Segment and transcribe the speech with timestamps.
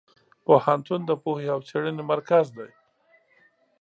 [0.45, 2.69] پوهنتون د پوهې او څېړنې مرکز دی.